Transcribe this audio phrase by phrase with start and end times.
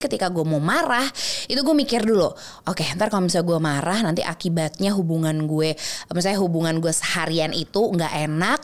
[0.00, 1.04] ketika gue mau marah
[1.44, 2.32] itu gue mikir dulu
[2.64, 5.76] oke ntar kalau misalnya gue marah nanti akibatnya hubungan gue
[6.16, 8.60] misalnya hubungan gue seharian itu nggak enak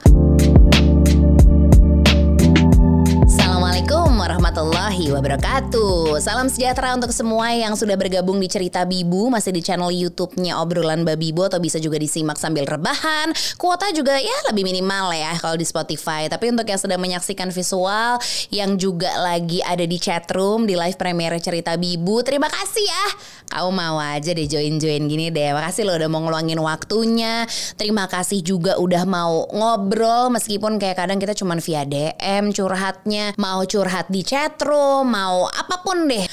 [4.86, 6.22] warahmatullahi wabarakatuh.
[6.22, 11.02] Salam sejahtera untuk semua yang sudah bergabung di Cerita Bibu Masih di channel Youtube-nya Obrolan
[11.02, 13.34] Babibu Atau bisa juga disimak sambil rebahan.
[13.58, 16.30] Kuota juga ya lebih minimal ya kalau di Spotify.
[16.30, 18.22] Tapi untuk yang sedang menyaksikan visual
[18.54, 23.06] Yang juga lagi ada di chat room Di live premiere Cerita Bibu Terima kasih ya.
[23.46, 25.50] Kamu mau aja deh join-join gini deh.
[25.50, 27.42] Makasih lo udah mau ngeluangin waktunya.
[27.74, 33.66] Terima kasih juga udah mau ngobrol Meskipun kayak kadang kita cuman via DM curhatnya Mau
[33.66, 36.28] curhat di chat room, mau apa pun deh.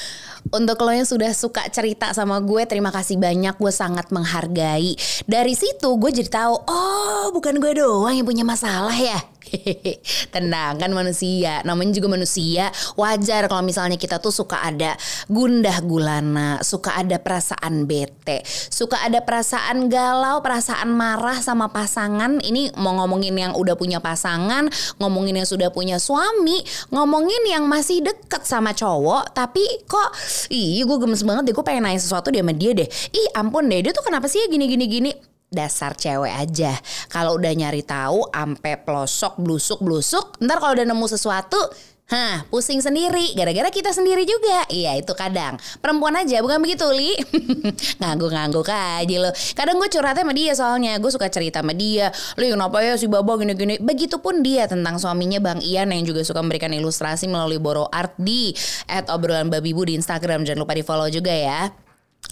[0.52, 3.56] Untuk lo yang sudah suka cerita sama gue, terima kasih banyak.
[3.56, 4.92] Gue sangat menghargai.
[5.24, 9.16] Dari situ gue jadi tahu, oh bukan gue doang yang punya masalah ya.
[10.34, 12.70] Tenang kan manusia, namanya juga manusia.
[12.98, 14.96] Wajar kalau misalnya kita tuh suka ada
[15.30, 22.40] gundah gulana, suka ada perasaan bete, suka ada perasaan galau, perasaan marah sama pasangan.
[22.40, 28.02] Ini mau ngomongin yang udah punya pasangan, ngomongin yang sudah punya suami, ngomongin yang masih
[28.02, 30.10] deket sama cowok, tapi kok
[30.50, 32.88] ih gue gemes banget deh, gue pengen nanya sesuatu dia sama dia deh.
[33.12, 36.74] Ih ampun deh, dia tuh kenapa sih ya gini gini gini dasar cewek aja.
[37.08, 41.58] Kalau udah nyari tahu ampe pelosok blusuk blusuk, ntar kalau udah nemu sesuatu
[42.04, 44.68] Hah, pusing sendiri, gara-gara kita sendiri juga.
[44.68, 45.56] Iya, itu kadang.
[45.80, 47.16] Perempuan aja, bukan begitu, Li?
[48.00, 49.32] Ngangguk-ngangguk aja lo.
[49.56, 50.92] Kadang gue curhatnya sama dia soalnya.
[51.00, 52.12] Gue suka cerita sama dia.
[52.36, 53.80] Li, kenapa ya si Babo gini-gini.
[53.80, 58.52] Begitupun dia tentang suaminya Bang Ian yang juga suka memberikan ilustrasi melalui Boro Art di
[58.84, 60.44] at obrolan babibu di Instagram.
[60.44, 61.83] Jangan lupa di follow juga ya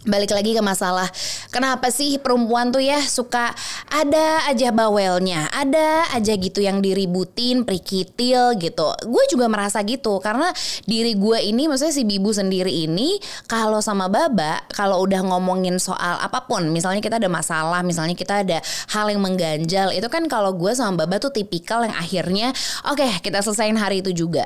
[0.03, 1.07] balik lagi ke masalah
[1.55, 3.55] kenapa sih perempuan tuh ya suka
[3.87, 8.89] ada aja bawelnya ada aja gitu yang diributin prikitil gitu.
[9.07, 10.51] Gue juga merasa gitu karena
[10.85, 16.19] diri gue ini maksudnya si bibu sendiri ini kalau sama baba kalau udah ngomongin soal
[16.19, 18.59] apa pun misalnya kita ada masalah misalnya kita ada
[18.91, 22.51] hal yang mengganjal itu kan kalau gue sama baba tuh tipikal yang akhirnya
[22.89, 24.45] oke okay, kita selesaiin hari itu juga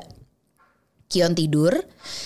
[1.06, 1.70] Kion tidur,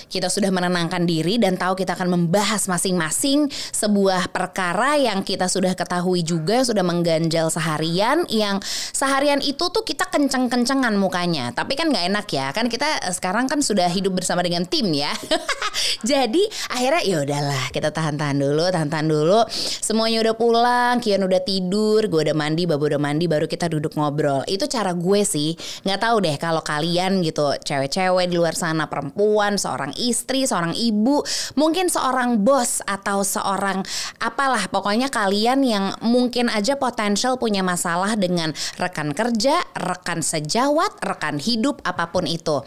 [0.09, 5.77] kita sudah menenangkan diri dan tahu kita akan membahas masing-masing sebuah perkara yang kita sudah
[5.77, 8.57] ketahui juga yang sudah mengganjal seharian yang
[8.97, 11.53] seharian itu tuh kita kenceng-kencengan mukanya.
[11.53, 15.13] Tapi kan nggak enak ya, kan kita sekarang kan sudah hidup bersama dengan tim ya.
[16.11, 19.45] Jadi akhirnya ya udahlah kita tahan-tahan dulu, tahan-tahan dulu.
[19.85, 23.93] Semuanya udah pulang, Kion udah tidur, gue udah mandi, Babu udah mandi, baru kita duduk
[23.93, 24.41] ngobrol.
[24.49, 25.53] Itu cara gue sih.
[25.85, 30.73] Nggak tahu deh kalau kalian gitu, cewek-cewek di luar sana sana perempuan, seorang istri, seorang
[30.79, 31.27] ibu,
[31.59, 33.83] mungkin seorang bos atau seorang
[34.23, 41.43] apalah pokoknya kalian yang mungkin aja potensial punya masalah dengan rekan kerja, rekan sejawat, rekan
[41.43, 42.63] hidup apa pun itu.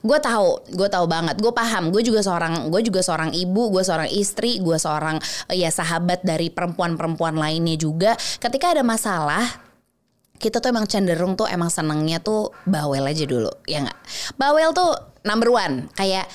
[0.00, 3.84] Gue tahu, gue tahu banget, gue paham, gue juga seorang gue juga seorang ibu, gue
[3.84, 5.20] seorang istri, gue seorang
[5.52, 8.16] ya sahabat dari perempuan-perempuan lainnya juga.
[8.40, 9.44] Ketika ada masalah,
[10.42, 13.98] kita tuh emang cenderung tuh emang senengnya tuh bawel aja dulu ya nggak
[14.34, 15.88] bawel tuh number one.
[15.94, 16.26] Kayak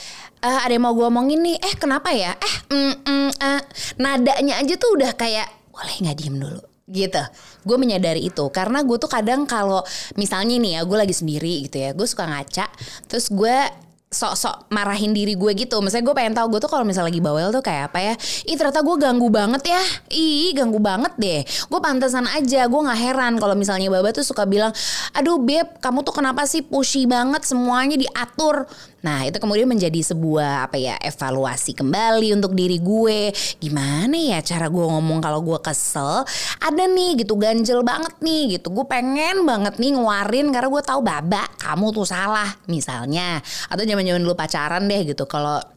[0.44, 1.58] uh, ada yang mau gue omongin nih.
[1.62, 2.36] Eh kenapa ya?
[2.36, 3.62] Eh mm, mm, uh,
[4.02, 6.62] nadanya aja tuh udah kayak boleh nggak diem dulu?
[6.88, 7.24] Gitu.
[7.68, 8.46] Gue menyadari itu.
[8.50, 9.84] Karena gue tuh kadang kalau
[10.16, 12.66] misalnya nih ya gue lagi sendiri gitu ya gue suka ngaca
[13.12, 15.84] terus gue sok-sok marahin diri gue gitu.
[15.84, 18.14] Misalnya gue pengen tahu gue tuh kalau misalnya lagi bawel tuh kayak apa ya.
[18.48, 19.82] Ih ternyata gue ganggu banget ya.
[20.16, 21.44] Ih ganggu banget deh.
[21.44, 22.72] Gue pantesan aja.
[22.72, 24.72] Gue nggak heran kalau misalnya Baba tuh suka bilang,
[25.12, 28.64] aduh beb kamu tuh kenapa sih pushy banget semuanya diatur.
[29.08, 33.32] Nah itu kemudian menjadi sebuah apa ya evaluasi kembali untuk diri gue.
[33.64, 36.28] Gimana ya cara gue ngomong kalau gue kesel.
[36.60, 38.68] Ada nih gitu ganjel banget nih gitu.
[38.76, 43.40] Gue pengen banget nih nguarin karena gue tahu Baba kamu tuh salah misalnya.
[43.72, 45.24] Atau zaman-zaman dulu pacaran deh gitu.
[45.24, 45.77] Kalau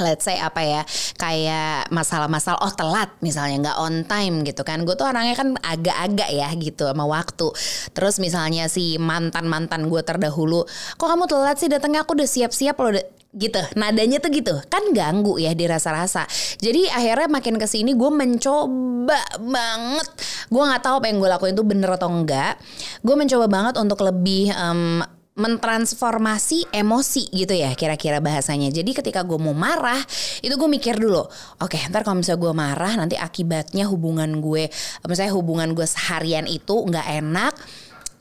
[0.00, 0.82] let's say apa ya
[1.20, 4.88] kayak masalah-masalah oh telat misalnya nggak on time gitu kan.
[4.88, 7.52] Gue tuh orangnya kan agak-agak ya gitu sama waktu.
[7.92, 10.64] Terus misalnya si mantan mantan gue terdahulu
[10.96, 12.08] kok kamu telat sih datangnya?
[12.08, 12.96] Aku udah siap-siap loh
[13.32, 13.60] gitu.
[13.76, 14.54] Nadanya tuh gitu.
[14.68, 16.28] Kan ganggu ya dirasa-rasa.
[16.60, 20.08] Jadi akhirnya makin ke sini gue mencoba banget.
[20.52, 22.60] Gue nggak tahu apa yang gue lakuin itu bener atau enggak.
[23.00, 25.00] Gue mencoba banget untuk lebih um,
[25.32, 28.68] mentransformasi emosi gitu ya kira-kira bahasanya.
[28.68, 30.00] Jadi ketika gue mau marah
[30.44, 34.68] itu gue mikir dulu, oke okay, ntar kalau misalnya gue marah nanti akibatnya hubungan gue,
[35.08, 37.54] misalnya hubungan gue seharian itu nggak enak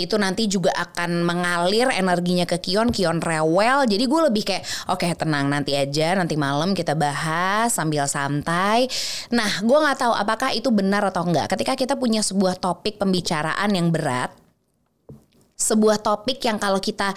[0.01, 3.85] itu nanti juga akan mengalir energinya ke Kion, Kion rewel.
[3.85, 8.89] Jadi gue lebih kayak oke okay, tenang nanti aja, nanti malam kita bahas sambil santai.
[9.29, 11.53] Nah gue nggak tahu apakah itu benar atau enggak.
[11.53, 14.40] Ketika kita punya sebuah topik pembicaraan yang berat,
[15.61, 17.13] sebuah topik yang kalau kita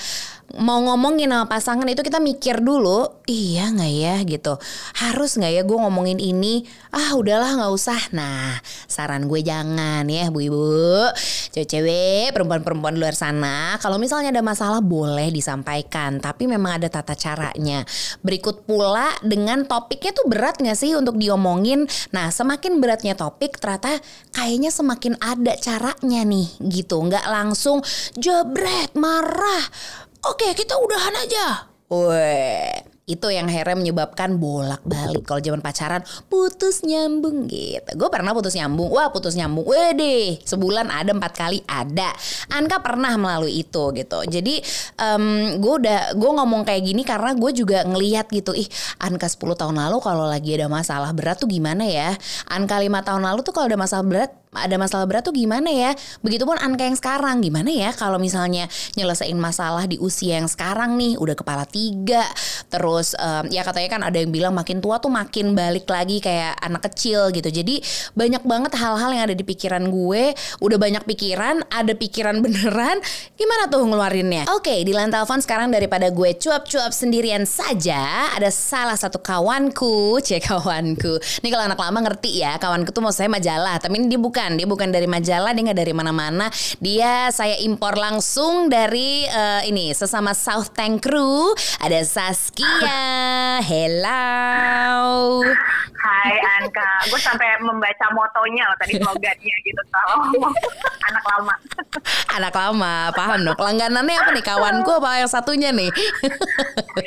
[0.55, 4.55] mau ngomongin sama pasangan itu kita mikir dulu, iya nggak ya gitu.
[5.01, 6.63] Harus nggak ya gue ngomongin ini?
[6.95, 8.01] Ah udahlah nggak usah.
[8.15, 11.11] Nah saran gue jangan ya bu ibu,
[11.51, 13.81] cewek-cewek, perempuan-perempuan luar sana.
[13.83, 17.83] Kalau misalnya ada masalah boleh disampaikan, tapi memang ada tata caranya.
[18.23, 21.89] Berikut pula dengan topiknya tuh berat nggak sih untuk diomongin?
[22.15, 23.99] Nah semakin beratnya topik ternyata
[24.31, 27.03] kayaknya semakin ada caranya nih gitu.
[27.03, 27.83] Nggak langsung
[28.15, 29.67] jebret marah
[30.29, 31.47] oke kita udahan aja.
[31.93, 36.01] Weh itu yang akhirnya menyebabkan bolak-balik kalau zaman pacaran.
[36.33, 37.91] Putus nyambung gitu.
[38.01, 38.89] Gue pernah putus nyambung.
[38.89, 39.69] Wah putus nyambung.
[39.69, 42.17] Deh sebulan ada empat kali ada.
[42.49, 44.25] Anka pernah melalui itu gitu.
[44.25, 44.65] Jadi
[44.97, 48.67] um, gue udah gue ngomong kayak gini karena gue juga ngelihat gitu ih
[49.05, 52.17] Anka 10 tahun lalu kalau lagi ada masalah berat tuh gimana ya?
[52.49, 55.93] Anka lima tahun lalu tuh kalau ada masalah berat ada masalah berat tuh gimana ya?
[56.23, 61.19] Begitupun Anka yang sekarang gimana ya kalau misalnya nyelesain masalah di usia yang sekarang nih
[61.19, 62.25] udah kepala tiga,
[62.71, 66.59] terus um, ya katanya kan ada yang bilang makin tua tuh makin balik lagi kayak
[66.63, 67.49] anak kecil gitu.
[67.51, 67.81] Jadi
[68.15, 73.01] banyak banget hal-hal yang ada di pikiran gue, udah banyak pikiran, ada pikiran beneran,
[73.35, 74.47] gimana tuh ngeluarinnya?
[74.53, 80.51] Oke, okay, di telepon sekarang daripada gue cuap-cuap sendirian saja, ada salah satu kawanku, cek
[80.51, 81.17] kawanku.
[81.41, 84.44] Ini kalau anak lama ngerti ya, kawanku tuh mau saya majalah, tapi ini dia bukan
[84.45, 86.53] bukan, dia bukan dari majalah, dia nggak dari mana-mana.
[86.77, 91.57] Dia saya impor langsung dari uh, ini sesama South Tank Crew.
[91.81, 93.01] Ada Saskia.
[93.65, 95.41] Hello.
[96.05, 100.53] Hai Anka, gue sampai membaca motonya loh tadi slogannya gitu kalau
[101.09, 101.55] anak lama.
[102.37, 103.57] anak lama, paham dong.
[103.57, 105.89] Langganannya apa nih kawanku apa yang satunya nih?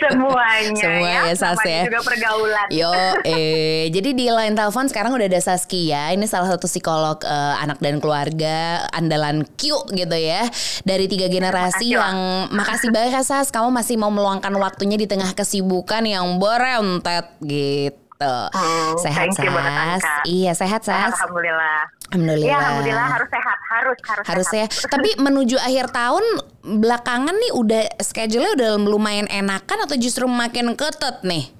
[0.01, 0.81] Semuanya.
[0.81, 1.85] Semua ya, ya Sas ya.
[1.85, 2.67] juga pergaulan.
[2.73, 2.89] Yo,
[3.21, 6.09] eh jadi di line telepon sekarang udah ada Saskia.
[6.17, 10.47] Ini salah satu psikolog uh, anak dan keluarga andalan Q gitu ya
[10.87, 12.17] dari tiga generasi makasih yang
[12.55, 18.33] makasih banyak ya Sas kamu masih mau meluangkan waktunya di tengah kesibukan yang berentet gitu.
[18.55, 20.01] Hmm, sehat Sas.
[20.25, 21.13] Iya, sehat Sas.
[21.13, 21.85] Alhamdulillah.
[22.07, 22.47] Alhamdulillah.
[22.47, 24.25] Ya, alhamdulillah harus sehat, harus harus.
[24.25, 24.69] Harus sehat.
[24.71, 24.87] ya.
[24.87, 26.23] Tapi menuju akhir tahun
[26.63, 31.56] belakangan nih udah schedule-nya udah lumayan enakan atau justru makin ketet nih?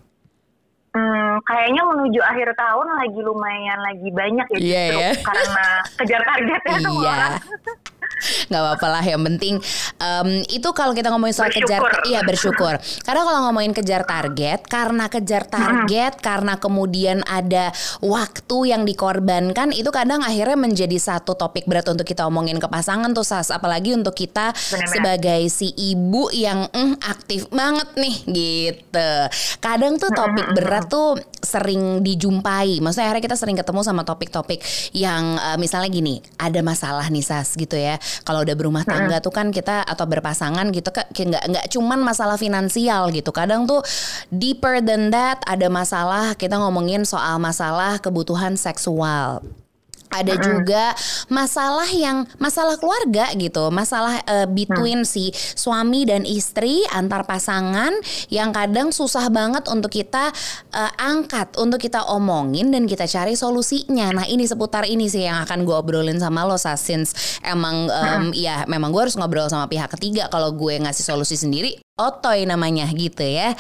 [0.98, 5.14] Hmm, kayaknya menuju akhir tahun lagi lumayan lagi banyak ya yeah, yeah.
[5.22, 7.12] karena kejar target ya semua iya.
[7.14, 7.34] orang.
[8.50, 9.56] Nggak apa-apa lah yang penting
[10.02, 11.68] um, itu kalau kita ngomongin soal bersyukur.
[11.68, 12.74] kejar iya bersyukur
[13.06, 16.24] karena kalau ngomongin kejar target karena kejar target hmm.
[16.24, 17.72] karena kemudian ada
[18.02, 23.12] waktu yang dikorbankan itu kadang akhirnya menjadi satu topik berat untuk kita omongin ke pasangan
[23.14, 24.90] tuh sas apalagi untuk kita Bener -bener.
[24.90, 29.12] sebagai si ibu yang mm, aktif banget nih gitu
[29.62, 32.82] kadang tuh topik berat tuh sering dijumpai.
[32.82, 34.60] Maksudnya akhirnya kita sering ketemu sama topik-topik
[34.92, 37.96] yang uh, misalnya gini, ada masalah nih Sas gitu ya.
[38.26, 39.26] Kalau udah berumah tangga hmm.
[39.26, 43.30] tuh kan kita atau berpasangan gitu kan nggak nggak cuman masalah finansial gitu.
[43.36, 43.84] Kadang tuh
[44.32, 49.44] deeper than that ada masalah kita ngomongin soal masalah kebutuhan seksual
[50.12, 50.96] ada juga
[51.28, 55.10] masalah yang masalah keluarga gitu, masalah uh, between hmm.
[55.10, 57.92] si suami dan istri antar pasangan
[58.32, 60.32] yang kadang susah banget untuk kita
[60.74, 64.12] uh, angkat, untuk kita omongin dan kita cari solusinya.
[64.12, 68.32] Nah ini seputar ini sih yang akan gue obrolin sama lo, since emang um, hmm.
[68.36, 72.86] ya memang gue harus ngobrol sama pihak ketiga kalau gue ngasih solusi sendiri otoy namanya
[72.94, 73.58] gitu ya.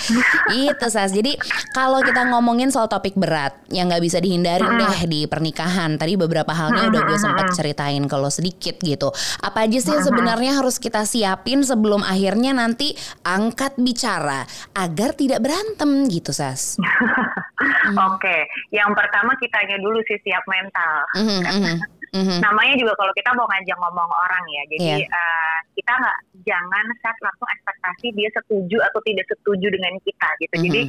[0.54, 1.10] itu Sas.
[1.12, 1.36] Jadi
[1.74, 5.98] kalau kita ngomongin soal topik berat yang nggak bisa dihindari deh di pernikahan.
[5.98, 9.10] Tadi beberapa halnya udah gue sempat ceritain kalau sedikit gitu.
[9.42, 12.94] Apa aja sih sebenarnya harus kita siapin sebelum akhirnya nanti
[13.26, 14.46] angkat bicara
[14.78, 16.78] agar tidak berantem gitu Sas.
[16.78, 17.98] hmm.
[17.98, 18.42] Oke, okay.
[18.70, 20.96] yang pertama kitanya dulu sih siap mental.
[21.18, 22.40] Mm -hmm, Mm-hmm.
[22.40, 25.00] Namanya juga kalau kita mau ngajak ngomong orang ya, jadi yeah.
[25.04, 25.08] Iya.
[25.12, 30.52] uh, kita nggak jangan set langsung ekspektasi dia setuju atau tidak setuju dengan kita gitu.
[30.52, 30.68] Mm-hmm.
[30.68, 30.82] Jadi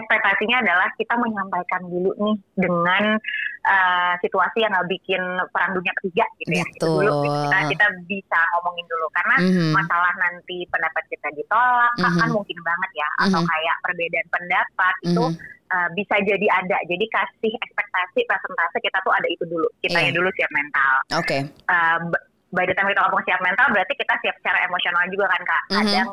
[0.00, 3.20] ekspektasinya adalah kita menyampaikan dulu nih dengan
[3.68, 5.20] uh, situasi yang nggak bikin
[5.52, 6.64] perang dunia ketiga gitu ya.
[6.72, 7.36] Itu dulu gitu.
[7.44, 9.70] kita kita bisa ngomongin dulu karena mm-hmm.
[9.76, 12.16] masalah nanti pendapat kita ditolak mm-hmm.
[12.16, 13.52] kan mungkin banget ya, atau mm-hmm.
[13.52, 15.08] kayak perbedaan pendapat mm-hmm.
[15.12, 15.24] itu
[15.68, 16.80] uh, bisa jadi ada.
[16.88, 19.68] Jadi kasih ekspektasi presentasi kita tuh ada itu dulu.
[19.84, 20.16] Kita yeah.
[20.16, 20.94] dulu siap mental.
[21.12, 21.28] Oke.
[21.28, 21.40] Okay.
[21.68, 22.08] Uh,
[22.54, 25.62] by the time kita ngomong siap mental berarti kita siap secara emosional juga kan kak.
[25.66, 25.78] Mm-hmm.
[25.82, 26.10] Kadang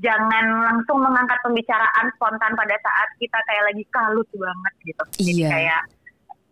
[0.00, 5.04] jangan langsung mengangkat pembicaraan spontan pada saat kita kayak lagi kalut banget gitu.
[5.20, 5.52] Jadi yeah.
[5.52, 5.82] kayak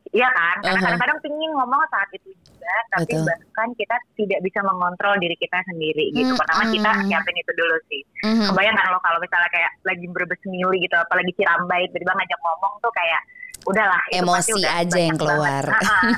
[0.09, 0.85] Iya kan, karena uh-huh.
[0.89, 3.29] kadang-kadang pingin ngomong saat itu juga, tapi Betul.
[3.29, 6.33] bahkan kita tidak bisa mengontrol diri kita sendiri gitu.
[6.33, 6.41] Mm-hmm.
[6.41, 8.03] Pertama kita siapin itu dulu sih.
[8.25, 8.49] Mm-hmm.
[8.49, 12.93] Kebayang kan lo kalau misalnya kayak lagi berbesmili gitu, apalagi cirambai, tiba-tiba ngajak ngomong tuh
[12.97, 13.21] kayak
[13.67, 15.65] udahlah emosi udah aja yang keluar.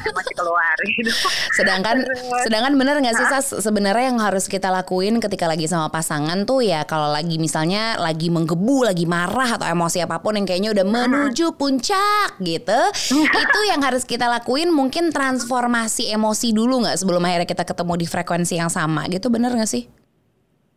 [0.07, 1.11] Emosi keluar gitu.
[1.59, 2.05] Sedangkan
[2.47, 3.47] sedangkan bener nggak sih sas?
[3.59, 8.29] Sebenarnya yang harus kita lakuin ketika lagi sama pasangan tuh ya kalau lagi misalnya lagi
[8.31, 12.81] menggebu lagi marah atau emosi apa pun yang kayaknya udah menuju puncak gitu
[13.43, 18.07] itu yang harus kita lakuin mungkin transformasi emosi dulu nggak sebelum akhirnya kita ketemu di
[18.07, 19.89] frekuensi yang sama gitu bener nggak sih?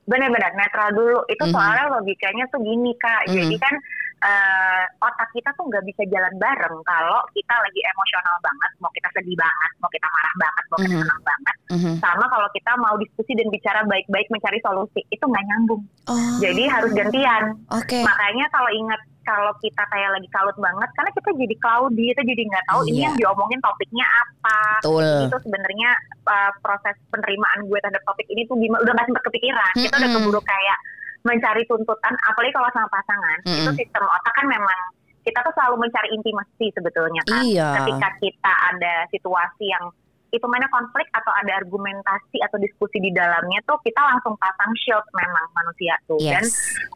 [0.04, 1.20] Benar-benar netral dulu.
[1.32, 1.56] Itu mm -hmm.
[1.56, 3.22] soalnya logikanya tuh gini kak.
[3.24, 3.38] Mm -hmm.
[3.40, 3.74] jadi kan
[4.24, 9.10] uh, otak kita tuh nggak bisa jalan bareng kalau kita lagi emosional banget, mau kita
[9.20, 11.04] sedih banget, mau kita marah banget, mau kita mm -hmm.
[11.04, 11.96] senang banget, mm -hmm.
[12.00, 15.84] sama kalau kita mau diskusi dan bicara baik-baik mencari solusi itu nggak nyambung.
[16.08, 16.38] Oh.
[16.40, 17.44] Jadi harus gantian.
[17.84, 18.04] Okay.
[18.04, 22.44] Makanya kalau ingat kalau kita kayak lagi kalut banget karena kita jadi cloudy kita jadi
[22.44, 22.90] nggak tahu yeah.
[22.92, 23.06] ini iya.
[23.08, 25.32] yang diomongin topiknya apa Betul.
[25.32, 25.90] itu sebenarnya
[26.28, 29.86] uh, proses penerimaan gue terhadap topik ini tuh gimana udah nggak sempat kepikiran mm -hmm.
[29.88, 30.78] kita udah keburu kayak
[31.24, 33.60] mencari tuntutan apalagi kalau sama pasangan mm -hmm.
[33.64, 34.80] itu sistem otak kan memang
[35.24, 37.80] kita tuh selalu mencari intimasi sebetulnya kan iya.
[37.80, 39.88] ketika kita ada situasi yang
[40.34, 45.06] itu mana konflik atau ada argumentasi atau diskusi di dalamnya tuh kita langsung pasang shield
[45.14, 46.34] memang manusia tuh yes.
[46.34, 46.44] dan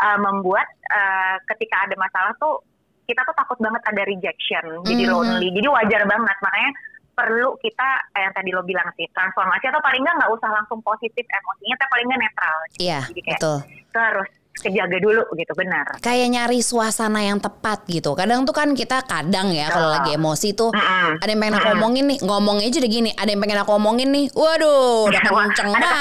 [0.02, 2.66] uh, membuat uh, ketika ada masalah tuh
[3.06, 5.24] kita tuh takut banget ada rejection jadi mm -hmm.
[5.24, 6.72] lonely jadi wajar banget makanya
[7.18, 10.78] perlu kita eh, yang tadi lo bilang sih transformasi atau paling nggak nggak usah langsung
[10.86, 13.58] positif emosinya tapi paling nggak netral iya jadi kayak betul.
[13.90, 14.30] terus
[14.62, 15.52] kejaga dulu gitu.
[15.54, 16.02] Benar.
[16.02, 18.14] Kayak nyari suasana yang tepat gitu.
[18.18, 21.22] Kadang tuh kan kita kadang ya kalau lagi emosi tuh mm-hmm.
[21.22, 23.10] ada yang pengen aku ngomongin nih ngomongnya aja udah gini.
[23.14, 25.92] Ada yang pengen aku ngomongin nih waduh udah kenceng banget.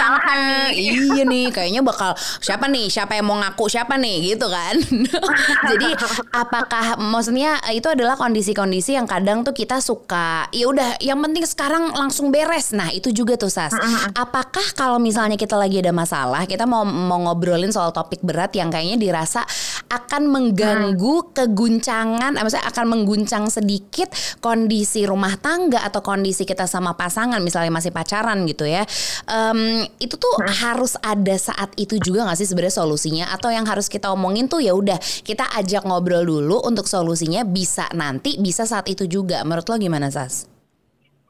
[0.76, 4.74] iya nih kayaknya bakal siapa nih siapa yang mau ngaku siapa nih gitu kan.
[5.70, 5.88] Jadi
[6.32, 11.92] apakah maksudnya itu adalah kondisi-kondisi yang kadang tuh kita suka ya udah yang penting sekarang
[11.92, 12.72] langsung beres.
[12.72, 13.72] Nah itu juga tuh sas.
[14.16, 18.54] Apakah kalau misalnya kita lagi ada masalah kita mau mau ngobrolin soal topik berat berat
[18.54, 19.42] yang kayaknya dirasa
[19.90, 21.30] akan mengganggu hmm.
[21.34, 27.74] keguncangan, eh, maksudnya akan mengguncang sedikit kondisi rumah tangga atau kondisi kita sama pasangan, misalnya
[27.74, 28.86] masih pacaran gitu ya.
[29.26, 30.46] Um, itu tuh hmm.
[30.62, 33.24] harus ada saat itu juga nggak sih sebenarnya solusinya?
[33.34, 37.90] Atau yang harus kita omongin tuh ya udah kita ajak ngobrol dulu untuk solusinya bisa
[37.94, 39.42] nanti, bisa saat itu juga.
[39.42, 40.55] Menurut lo gimana Sas?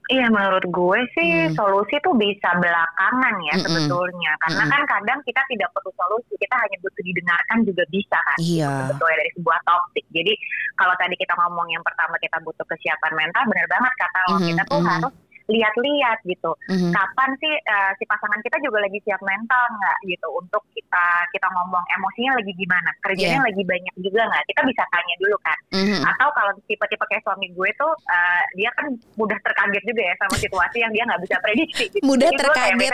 [0.06, 1.58] Iya menurut gue sih hmm.
[1.58, 4.70] solusi tuh bisa belakangan ya hmm, sebetulnya karena hmm.
[4.70, 8.70] kan kadang kita tidak perlu solusi kita hanya butuh didengarkan juga bisa kan iya.
[8.86, 10.32] sebetulnya dari sebuah topik jadi
[10.78, 14.46] kalau tadi kita ngomong yang pertama kita butuh kesiapan mental benar banget kata lo hmm.
[14.46, 14.90] kita tuh hmm.
[14.94, 15.14] harus
[15.46, 16.50] lihat-lihat gitu.
[16.66, 16.90] Mm-hmm.
[16.90, 21.46] Kapan sih uh, si pasangan kita juga lagi siap mental nggak gitu untuk kita kita
[21.54, 23.46] ngomong emosinya lagi gimana, kerjanya yeah.
[23.46, 24.44] lagi banyak juga nggak?
[24.50, 25.58] Kita bisa tanya dulu kan.
[25.70, 26.02] Mm-hmm.
[26.02, 30.36] Atau kalau tipe-tipe kayak suami gue tuh uh, dia kan mudah terkaget juga ya sama
[30.38, 31.84] situasi yang dia nggak bisa prediksi.
[31.90, 32.02] Gitu.
[32.10, 32.92] Mudah Jadi terkaget.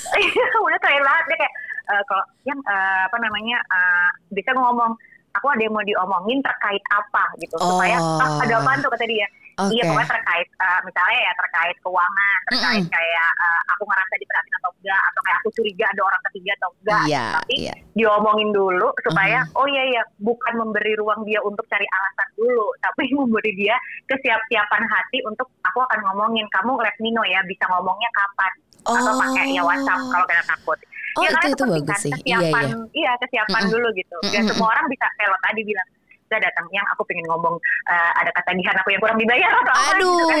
[0.64, 1.54] mudah terkaget dia kayak
[1.90, 4.92] uh, kalau yang uh, apa namanya uh, bisa ngomong
[5.36, 7.76] aku ada yang mau diomongin terkait apa gitu oh.
[7.76, 9.26] supaya ah, ada apa tuh kata dia
[9.56, 9.80] Okay.
[9.80, 12.92] Iya pokoknya terkait uh, misalnya ya terkait keuangan, terkait mm -hmm.
[12.92, 16.70] kayak uh, aku ngerasa diperhatiin atau enggak, atau kayak aku curiga ada orang ketiga atau
[16.76, 17.04] enggak.
[17.08, 17.76] Yeah, Tapi yeah.
[17.96, 19.58] diomongin dulu supaya mm -hmm.
[19.64, 23.76] oh iya iya bukan memberi ruang dia untuk cari alasan dulu, tapi memberi dia
[24.12, 28.52] kesiap-siapan hati untuk aku akan ngomongin kamu let me know ya bisa ngomongnya kapan
[28.84, 28.92] oh.
[28.92, 30.78] atau pakai ya WhatsApp kalau kita takut.
[31.16, 32.12] Oh ya, itu itu bagus kan, sih.
[32.12, 32.76] Kesiapan, iya, iya.
[32.92, 33.72] iya kesiapan mm -hmm.
[33.72, 34.16] dulu gitu.
[34.20, 34.48] Dan mm -hmm.
[34.52, 35.88] semua orang bisa kayak lo tadi bilang
[36.26, 37.54] saya datang yang aku pengen ngomong
[37.86, 40.38] uh, ada ketagihan aku yang kurang dibayar atau apa aduh gitu, kan.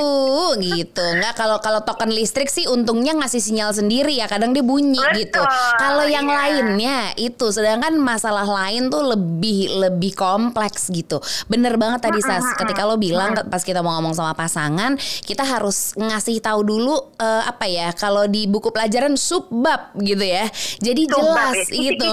[0.60, 1.06] gitu.
[1.22, 5.18] nggak kalau kalau token listrik sih untungnya ngasih sinyal sendiri ya kadang dia bunyi Betul,
[5.22, 5.42] gitu
[5.78, 6.36] kalau yang iya.
[6.36, 11.20] lainnya itu sedangkan masalah lain tuh lebih lebih kompleks gitu.
[11.46, 12.44] Bener banget tadi sas.
[12.56, 17.42] Ketika lo bilang pas kita mau ngomong sama pasangan kita harus ngasih tahu dulu uh,
[17.44, 20.48] apa ya kalau di buku pelajaran subbab gitu ya.
[20.80, 21.76] Jadi jelas ya.
[21.92, 22.08] gitu.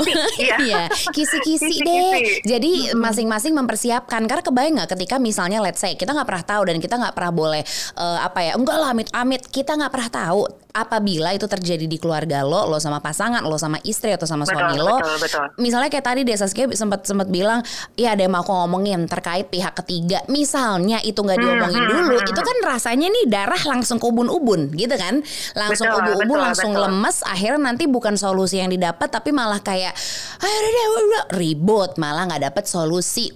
[0.63, 0.83] iya.
[1.15, 2.43] Kisi-kisi deh.
[2.43, 6.77] Jadi masing-masing mempersiapkan karena kebayang nggak ketika misalnya let's say kita nggak pernah tahu dan
[6.83, 7.63] kita nggak pernah boleh
[7.97, 10.41] uh, apa ya enggak lah amit-amit kita nggak pernah tahu
[10.73, 14.57] apabila itu terjadi di keluarga lo, lo sama pasangan, lo sama istri atau sama betul,
[14.57, 14.97] suami lo.
[14.97, 15.45] Betul, betul.
[15.61, 17.61] Misalnya kayak tadi Desa Saskia sempat sempat bilang,
[17.93, 20.25] ya ada yang mau aku ngomongin terkait pihak ketiga.
[20.27, 24.05] Misalnya itu nggak hmm, diomongin hmm, dulu, hmm, itu kan rasanya nih darah langsung ke
[24.09, 25.21] ubun-ubun gitu kan.
[25.53, 26.89] Langsung ubun-ubun, langsung betul.
[26.89, 29.93] lemes, akhirnya nanti bukan solusi yang didapat tapi malah kayak
[31.37, 33.29] ribut, malah nggak dapet solusi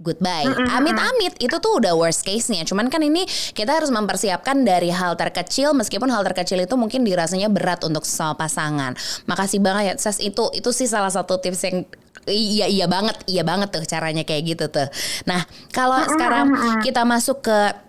[0.00, 0.44] goodbye.
[0.76, 2.64] Amit-amit itu tuh udah worst case-nya.
[2.68, 3.24] Cuman kan ini
[3.56, 8.36] kita harus mempersiapkan dari hal terkecil meskipun hal terkecil itu mungkin dirasanya berat untuk sama
[8.36, 8.92] pasangan.
[9.24, 11.88] Makasih banget ya Ses itu itu sih salah satu tips yang
[12.26, 14.88] iya iya banget, iya banget tuh caranya kayak gitu tuh.
[15.30, 17.85] Nah, kalau sekarang kita masuk ke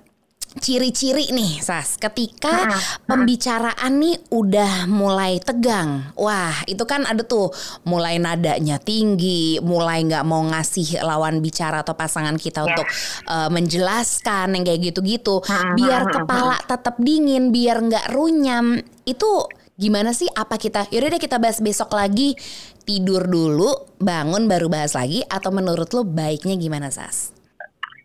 [0.57, 1.95] ciri-ciri nih Sas.
[1.95, 2.67] Ketika
[3.05, 6.11] pembicaraan nih udah mulai tegang.
[6.17, 7.53] Wah itu kan ada tuh
[7.85, 12.67] mulai nadanya tinggi mulai nggak mau ngasih lawan bicara atau pasangan kita yeah.
[12.67, 12.87] untuk
[13.29, 15.39] uh, menjelaskan yang kayak gitu-gitu.
[15.77, 19.31] Biar kepala tetap dingin biar nggak runyam itu
[19.77, 20.27] gimana sih?
[20.33, 22.33] Apa kita yaudah deh kita bahas besok lagi.
[22.87, 27.36] Tidur dulu bangun baru bahas lagi atau menurut lo baiknya gimana Sas?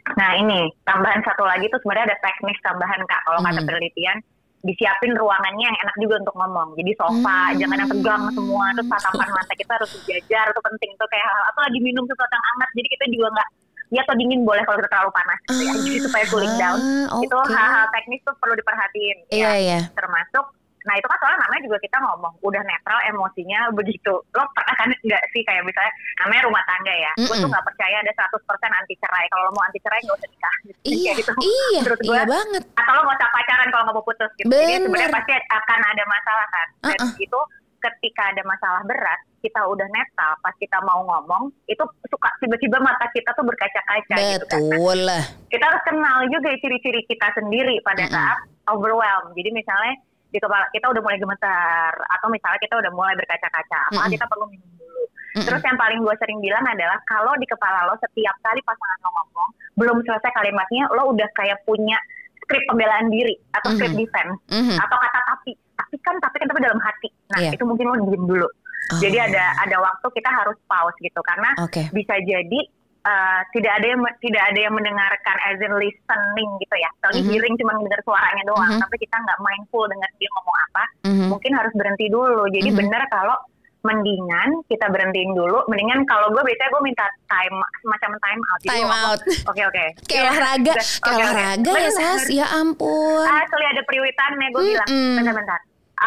[0.03, 3.47] Nah ini tambahan satu lagi tuh sebenarnya ada teknis tambahan kak kalau hmm.
[3.49, 4.19] kata penelitian
[4.63, 6.69] disiapin ruangannya yang enak juga untuk ngomong.
[6.79, 7.59] Jadi sofa, hmm.
[7.59, 8.65] jangan yang tegang semua.
[8.79, 10.91] Terus tatapan mata kita harus sejajar, itu penting.
[10.95, 12.71] Itu kayak hal atau lagi minum sesuatu yang hangat.
[12.79, 13.49] Jadi kita juga nggak
[13.93, 15.73] ya atau dingin boleh kalau kita terlalu panas gitu ya.
[15.75, 16.79] Jadi supaya cooling down.
[17.11, 17.27] Okay.
[17.27, 19.19] Itu hal-hal teknis tuh perlu diperhatiin.
[19.35, 19.53] Iya, ya.
[19.59, 19.81] iya.
[19.99, 20.45] Termasuk
[20.87, 24.15] Nah itu kan soalnya namanya juga kita ngomong udah netral emosinya begitu.
[24.35, 27.13] Lo pernah kan nggak sih kayak misalnya namanya rumah tangga ya.
[27.17, 27.29] Mm -mm.
[27.31, 29.27] Gue tuh nggak percaya ada 100% anti cerai.
[29.31, 30.55] Kalau lo mau anti cerai nggak usah nikah.
[30.63, 30.79] Gitu.
[30.83, 31.31] Iya, gitu.
[31.43, 32.63] iya, Menurut gue, iya banget.
[32.79, 34.49] Atau lo nggak usah pacaran kalau nggak mau putus gitu.
[34.51, 34.67] Bener.
[34.67, 36.67] Jadi sebenarnya pasti akan ada masalah kan.
[36.83, 37.15] Dan uh -uh.
[37.19, 37.41] itu
[37.83, 43.11] ketika ada masalah berat kita udah netral pas kita mau ngomong itu suka tiba-tiba mata
[43.11, 44.63] kita tuh berkaca-kaca gitu kan.
[44.63, 45.25] Betul lah.
[45.51, 48.15] Kita harus kenal juga ciri-ciri kita sendiri pada mm -mm.
[48.15, 48.39] saat
[48.71, 49.35] overwhelm.
[49.35, 49.99] Jadi misalnya
[50.33, 54.15] di kepala kita udah mulai gemetar atau misalnya kita udah mulai berkaca-kaca, maka mm -hmm.
[54.17, 55.03] kita perlu minum dulu.
[55.05, 55.47] Mm -hmm.
[55.47, 59.11] Terus yang paling gue sering bilang adalah kalau di kepala lo setiap kali pasangan lo
[59.13, 62.01] ngomong belum selesai kalimatnya, lo udah kayak punya
[62.43, 63.79] skrip pembelaan diri atau mm -hmm.
[63.79, 64.79] skrip defense mm -hmm.
[64.81, 67.09] atau kata tapi, tapi kan tapi kan tapi dalam hati.
[67.37, 67.53] Nah yeah.
[67.53, 68.49] itu mungkin lo diem dulu.
[68.93, 68.99] Oh.
[68.99, 71.87] Jadi ada ada waktu kita harus pause gitu karena okay.
[71.93, 72.61] bisa jadi
[73.07, 76.91] uh, tidak ada yang tidak ada yang mendengarkan as in listening gitu ya.
[77.03, 77.31] Kalau mm -hmm.
[77.35, 78.85] hearing cuma mendengar suaranya doang, mm -hmm.
[78.87, 81.29] tapi kita nggak mindful dengar dia ngomong apa, mm -hmm.
[81.31, 82.45] mungkin harus berhenti dulu.
[82.51, 82.81] Jadi mm -hmm.
[82.81, 83.37] benar kalau
[83.83, 85.67] mendingan kita berhentiin dulu.
[85.67, 88.61] Mendingan kalau gue biasanya gue minta time semacam time out.
[88.63, 89.21] Time out.
[89.51, 89.85] Oke oke.
[90.09, 92.25] Kayak olahraga, kayak olahraga ya Sas.
[92.31, 93.27] Ya ampun.
[93.27, 94.71] Asli ada priwitannya gue mm -hmm.
[94.71, 94.89] bilang.
[95.19, 95.61] Bentar-bentar.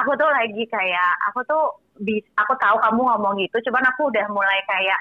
[0.04, 1.64] Aku tuh lagi kayak aku tuh
[2.36, 5.00] aku tahu kamu ngomong gitu, cuman aku udah mulai kayak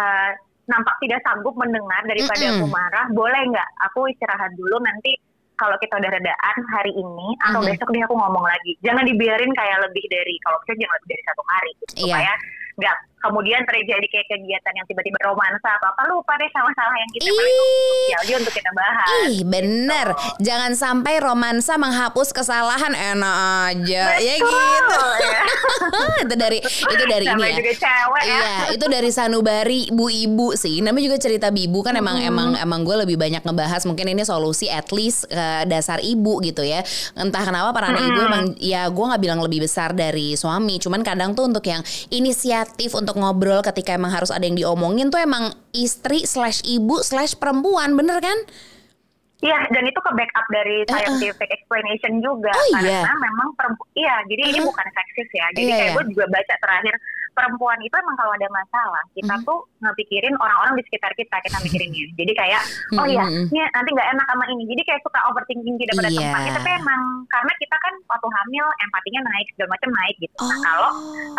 [0.00, 0.32] uh,
[0.70, 2.62] nampak tidak sanggup mendengar daripada mm -hmm.
[2.62, 5.18] aku marah, boleh nggak aku istirahat dulu nanti
[5.58, 7.76] kalau kita udah redaan hari ini atau mm -hmm.
[7.76, 8.72] besok deh aku ngomong lagi.
[8.80, 12.00] Jangan dibiarin kayak lebih dari kalau bisa jangan lebih dari satu hari gitu, yeah.
[12.06, 12.32] supaya
[12.78, 17.10] nggak kemudian terjadi kayak kegiatan yang tiba-tiba romansa atau apa lupa deh sama salah yang
[17.12, 19.08] kita paling untuk kita bahas.
[19.28, 20.48] Ih bener, gitu.
[20.48, 23.36] jangan sampai romansa menghapus kesalahan enak
[23.68, 25.04] aja Betul, ya gitu.
[25.20, 25.42] Ya.
[26.24, 27.56] itu dari itu dari ini ya.
[27.60, 28.40] Juga cewek ya.
[28.40, 30.80] Iya itu dari sanubari ibu-ibu sih.
[30.80, 32.30] Namanya juga cerita bibu kan emang hmm.
[32.30, 36.64] emang emang gue lebih banyak ngebahas mungkin ini solusi at least uh, dasar ibu gitu
[36.64, 36.80] ya.
[37.12, 38.08] Entah kenapa para hmm.
[38.08, 41.84] ibu emang ya gue nggak bilang lebih besar dari suami, cuman kadang tuh untuk yang
[42.08, 47.00] inisiatif untuk untuk ngobrol ketika emang harus ada yang diomongin tuh emang istri slash ibu
[47.02, 48.38] slash perempuan bener kan?
[49.40, 53.16] Iya, dan itu ke backup dari scientific uh, explanation juga oh, karena iya?
[53.16, 55.46] memang perempuan iya, jadi uh, ini bukan seksis ya.
[55.56, 55.96] Jadi iya, kayak iya.
[55.96, 56.94] gue juga baca terakhir
[57.30, 61.56] perempuan itu emang kalau ada masalah kita uh, tuh ngepikirin orang-orang di sekitar kita kita
[61.64, 62.04] mikirinnya.
[62.20, 62.62] Jadi kayak
[63.00, 64.62] oh iya, ini nanti nggak enak sama ini.
[64.76, 66.20] Jadi kayak suka overthinking tidak pada yeah.
[66.20, 66.40] tempat.
[66.60, 70.36] Tapi emang karena kita kan waktu hamil empatinya naik segala macam naik gitu.
[70.36, 70.48] Oh.
[70.52, 70.90] Nah kalau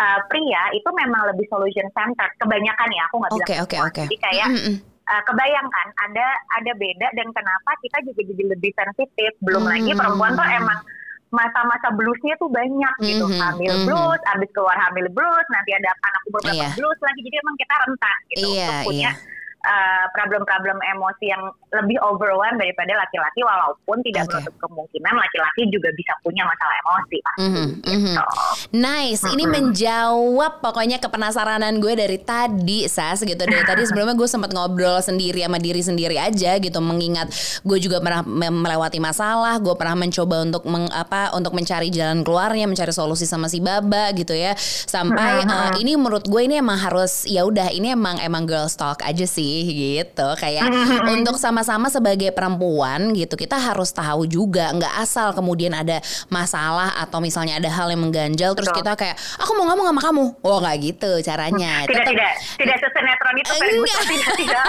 [0.02, 4.04] uh, pria itu memang lebih solution center kebanyakan ya aku nggak bilang okay, okay, okay.
[4.10, 8.72] Jadi kayak mm -hmm uh, kebayangkan ada ada beda dan kenapa kita juga jadi lebih
[8.72, 9.72] sensitif belum hmm.
[9.76, 10.80] lagi perempuan tuh emang
[11.32, 13.88] masa-masa bluesnya tuh banyak gitu mm -hmm, hamil mm -hmm.
[13.88, 16.76] blues abis keluar hamil blues nanti ada anak umur berapa yeah.
[16.76, 19.31] blues lagi jadi emang kita rentan gitu yeah, untuk punya yeah
[19.62, 24.42] Eh, problem-problem uh, emosi yang lebih overwhelm daripada laki-laki walaupun tidak okay.
[24.42, 27.46] menutup kemungkinan laki-laki juga bisa punya masalah emosi pasti.
[27.46, 28.22] Mm -hmm, gitu.
[28.74, 29.34] Nice, mm -hmm.
[29.38, 34.98] ini menjawab pokoknya kepenasaranan gue dari tadi Sas gitu dari tadi sebelumnya gue sempat ngobrol
[34.98, 37.30] sendiri sama diri sendiri aja gitu mengingat
[37.62, 42.66] gue juga pernah melewati masalah, gue pernah mencoba untuk meng, apa untuk mencari jalan keluarnya,
[42.66, 44.58] mencari solusi sama si Baba gitu ya.
[44.90, 45.70] Sampai mm -hmm.
[45.70, 49.22] uh, ini menurut gue ini emang harus ya udah ini emang emang girl talk aja
[49.22, 50.28] sih gitu.
[50.40, 50.72] Kayak
[51.14, 54.72] untuk sama-sama sebagai perempuan gitu kita harus tahu juga.
[54.72, 56.00] Nggak asal kemudian ada
[56.32, 60.24] masalah atau misalnya ada hal yang mengganjal terus kita kayak aku mau ngomong sama kamu.
[60.42, 61.84] Oh nggak gitu caranya.
[61.84, 62.32] Tidak tetap, tidak.
[62.56, 64.00] Tidak sesenetron itu enggak.
[64.08, 64.66] tidak tidak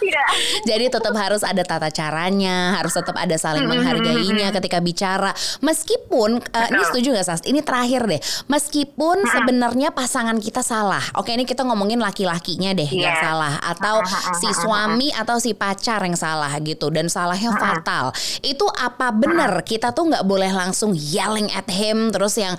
[0.00, 0.26] tidak.
[0.70, 5.32] Jadi tetap harus ada tata caranya harus tetap ada saling menghargainya ketika bicara.
[5.60, 7.42] Meskipun uh, ini setuju gak Sas?
[7.44, 8.20] Ini terakhir deh.
[8.46, 11.02] Meskipun sebenarnya pasangan kita salah.
[11.18, 13.10] Oke ini kita ngomongin laki-lakinya deh yeah.
[13.10, 18.14] yang salah atau atau si suami atau si pacar yang salah gitu dan salahnya fatal.
[18.46, 19.66] Itu apa benar?
[19.66, 22.54] Kita tuh nggak boleh langsung yelling at him terus yang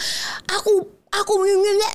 [0.52, 1.44] aku aku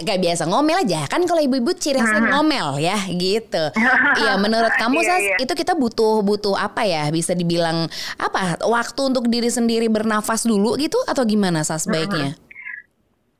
[0.05, 1.09] gak biasa ngomel aja.
[1.09, 3.65] Kan kalau ibu-ibu ciri khasnya ngomel ya gitu.
[4.21, 5.37] Iya menurut kamu iya, Sas iya.
[5.45, 7.09] itu kita butuh butuh apa ya?
[7.13, 7.89] Bisa dibilang
[8.21, 8.61] apa?
[8.65, 12.37] Waktu untuk diri sendiri bernafas dulu gitu atau gimana Sas baiknya?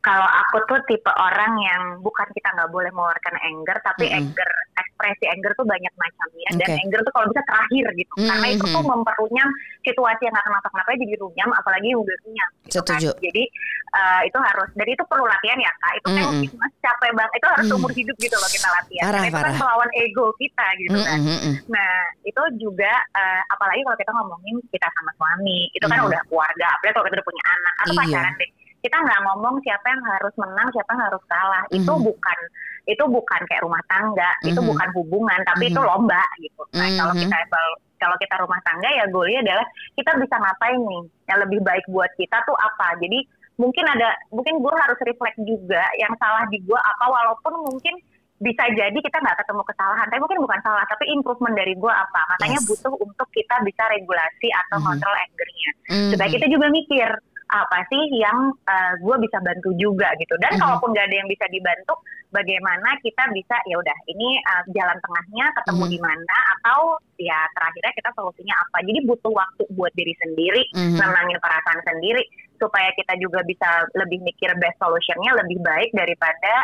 [0.07, 4.19] kalau aku tuh tipe orang yang bukan kita nggak boleh mengeluarkan anger tapi mm -hmm.
[4.23, 4.51] anger
[4.97, 6.61] ekspresi anger tuh banyak macamnya okay.
[6.65, 8.29] dan anger tuh kalau bisa terakhir gitu mm -hmm.
[8.33, 9.49] karena itu tuh memperunyam
[9.85, 13.01] situasi yang nggak kenapa kenapa jadi runyam apalagi udah runyam gitu kan.
[13.21, 13.43] jadi
[13.93, 16.25] uh, itu harus dari itu perlu latihan ya kak itu mm -hmm.
[16.25, 19.37] kan mas capek banget itu harus umur hidup gitu loh kita latihan parah, itu kan
[19.37, 19.53] parah.
[19.53, 21.55] kan melawan ego kita gitu kan mm -hmm.
[21.69, 26.11] nah itu juga uh, apalagi kalau kita ngomongin kita sama suami itu kan mm -hmm.
[26.11, 28.01] udah keluarga apalagi kalau kita udah punya anak atau iya.
[28.01, 28.51] pacaran deh
[28.85, 31.79] kita nggak ngomong siapa yang harus menang siapa yang harus kalah mm -hmm.
[31.85, 32.39] itu bukan
[32.87, 34.51] itu bukan kayak rumah tangga mm -hmm.
[34.55, 35.79] itu bukan hubungan tapi mm -hmm.
[35.79, 36.99] itu lomba gitu nah mm -hmm.
[37.03, 37.37] kalau kita
[37.97, 39.67] kalau kita rumah tangga ya goalnya adalah
[39.99, 43.19] kita bisa ngapain nih yang lebih baik buat kita tuh apa jadi
[43.57, 47.97] mungkin ada mungkin gue harus reflect juga yang salah di gue apa walaupun mungkin
[48.37, 52.21] bisa jadi kita nggak ketemu kesalahan, tapi mungkin bukan salah, tapi improvement dari gue apa?
[52.37, 52.69] Makanya yes.
[52.69, 54.89] butuh untuk kita bisa regulasi atau mm -hmm.
[54.93, 56.11] kontrol angernya, mm -hmm.
[56.13, 57.11] supaya kita juga mikir,
[57.47, 60.63] apa sih yang uh, gue bisa bantu juga gitu dan mm -hmm.
[60.67, 61.95] kalaupun gak ada yang bisa dibantu
[62.35, 65.95] bagaimana kita bisa ya udah ini uh, jalan tengahnya ketemu mm -hmm.
[65.95, 66.81] di mana atau
[67.23, 70.99] ya terakhirnya kita solusinya apa jadi butuh waktu buat diri sendiri mm -hmm.
[70.99, 72.23] nenangin perasaan sendiri
[72.59, 76.55] supaya kita juga bisa lebih mikir best solutionnya lebih baik daripada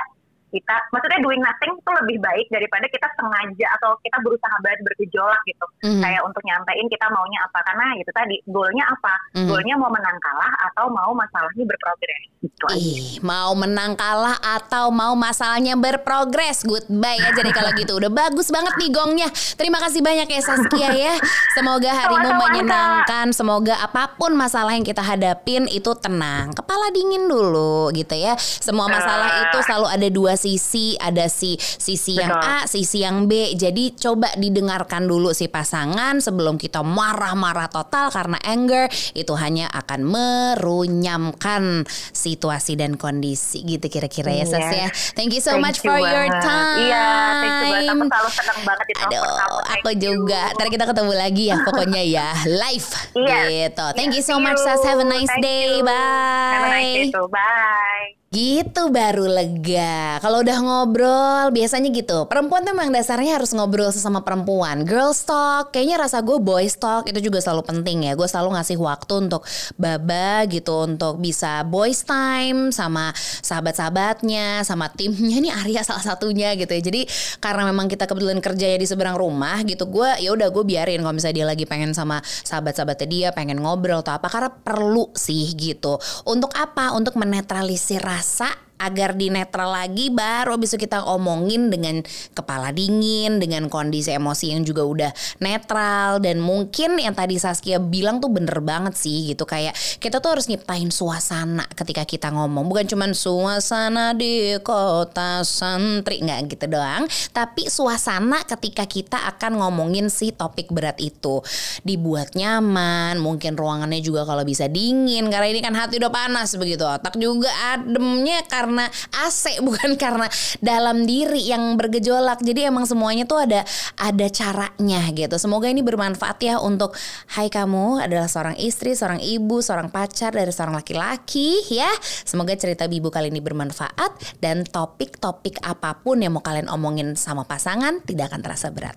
[0.53, 5.41] kita maksudnya doing nothing itu lebih baik daripada kita sengaja atau kita berusaha banget bergejolak
[5.49, 5.67] gitu.
[5.83, 6.03] Mm-hmm.
[6.05, 7.59] kayak untuk nyampein kita maunya apa.
[7.65, 9.15] Karena itu tadi goalnya apa?
[9.33, 9.49] Mm-hmm.
[9.49, 12.23] goalnya mau menang kalah atau mau masalahnya berprogres?
[12.43, 16.69] Gitu Ih, mau menang kalah atau mau masalahnya berprogres?
[16.69, 17.97] Goodbye ya jadi kalau gitu.
[17.97, 19.29] Udah bagus banget nih gongnya.
[19.57, 21.15] Terima kasih banyak ya Saskia ya.
[21.57, 23.33] Semoga harimu menyenangkan.
[23.33, 26.53] Semoga apa pun masalah yang kita hadapin itu tenang.
[26.53, 28.37] Kepala dingin dulu gitu ya.
[28.37, 32.27] Semua masalah itu selalu ada dua sisi, ada si sisi Betul.
[32.27, 33.55] yang A, sisi yang B.
[33.55, 40.03] Jadi coba didengarkan dulu si pasangan sebelum kita marah-marah total karena anger itu hanya akan
[40.03, 44.89] merunyamkan situasi dan kondisi gitu kira-kira ya Ses ya.
[45.15, 46.11] Thank you so thank much you for banget.
[46.11, 46.81] your time.
[46.83, 47.07] Iya,
[47.39, 47.93] thank you banget.
[47.93, 49.03] Aku selalu senang banget itu.
[49.07, 49.25] Aduh,
[49.63, 50.43] aku juga.
[50.59, 53.45] Ntar kita ketemu lagi ya pokoknya ya live yeah.
[53.49, 53.87] gitu.
[53.95, 54.83] Thank you so much Sas.
[54.83, 55.79] Have a nice thank day.
[55.79, 55.87] You.
[55.87, 56.53] Bye.
[56.53, 57.27] Have a nice day too.
[57.29, 57.92] Bye.
[58.33, 60.17] Gitu baru lega.
[60.25, 62.25] Kalau udah ngobrol biasanya gitu.
[62.33, 64.89] Perempuan tuh memang dasarnya harus ngobrol sesama perempuan.
[64.89, 68.17] Girl talk, kayaknya rasa gue boy talk itu juga selalu penting ya.
[68.17, 69.45] Gue selalu ngasih waktu untuk
[69.77, 73.13] baba gitu untuk bisa boys time sama
[73.45, 76.81] sahabat-sahabatnya, sama timnya nih Arya salah satunya gitu ya.
[76.81, 77.05] Jadi
[77.37, 81.05] karena memang kita kebetulan kerja ya di seberang rumah gitu, gue ya udah gue biarin
[81.05, 85.53] kalau misalnya dia lagi pengen sama sahabat-sahabatnya dia pengen ngobrol atau apa karena perlu sih
[85.53, 86.01] gitu.
[86.25, 86.97] Untuk apa?
[86.97, 92.03] Untuk menetralisir rasa rasa agar di netral lagi baru bisa kita omongin dengan
[92.35, 96.19] kepala dingin dengan kondisi emosi yang juga udah netral.
[96.19, 99.47] Dan mungkin yang tadi Saskia bilang tuh bener banget sih gitu.
[99.47, 102.67] Kayak kita tuh harus nyiptain suasana ketika kita ngomong.
[102.67, 107.07] Bukan cuman suasana di kota santri nggak gitu doang.
[107.31, 111.39] Tapi suasana ketika kita akan ngomongin si topik berat itu.
[111.87, 115.31] Dibuat nyaman mungkin ruangannya juga kalau bisa dingin.
[115.31, 118.89] Karena ini kan hati udah panas begitu otak juga ademnya karena karena
[119.21, 120.27] AC bukan karena
[120.65, 122.41] dalam diri yang bergejolak.
[122.41, 123.61] Jadi emang semuanya tuh ada
[124.01, 125.37] ada caranya gitu.
[125.37, 126.97] Semoga ini bermanfaat ya untuk
[127.37, 131.93] hai kamu adalah seorang istri, seorang ibu, seorang pacar dari seorang laki-laki ya.
[132.25, 137.45] Semoga cerita Bibu kali ini bermanfaat dan topik-topik apa pun yang mau kalian omongin sama
[137.45, 138.97] pasangan tidak akan terasa berat.